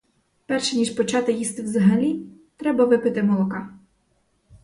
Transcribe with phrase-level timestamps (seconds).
[0.45, 2.19] Перше ніж почати їсти взагалі,
[2.57, 3.69] треба випити молока.